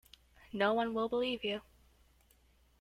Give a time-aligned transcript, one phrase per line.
[0.51, 1.61] No one will believe you.